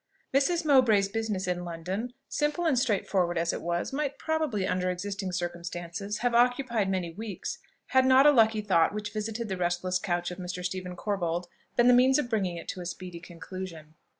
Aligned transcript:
Mrs. 0.33 0.65
Mowbray's 0.65 1.09
business 1.09 1.47
in 1.47 1.63
London, 1.63 2.11
simple 2.27 2.65
and 2.65 2.79
straightforward 2.79 3.37
as 3.37 3.53
it 3.53 3.61
was, 3.61 3.93
might 3.93 4.17
probably 4.17 4.65
under 4.65 4.89
existing 4.89 5.31
circumstances 5.31 6.17
have 6.25 6.33
occupied 6.33 6.89
many 6.89 7.11
weeks, 7.11 7.59
had 7.89 8.03
not 8.07 8.25
a 8.25 8.31
lucky 8.31 8.61
thought 8.61 8.95
which 8.95 9.13
visited 9.13 9.47
the 9.47 9.57
restless 9.57 9.99
couch 9.99 10.31
of 10.31 10.39
Mr. 10.39 10.65
Stephen 10.65 10.95
Corbold 10.95 11.45
been 11.75 11.87
the 11.87 11.93
means 11.93 12.17
of 12.17 12.31
bringing 12.31 12.57
it 12.57 12.67
to 12.69 12.81
a 12.81 12.85
speedy 12.87 13.19
conclusion. 13.19 13.93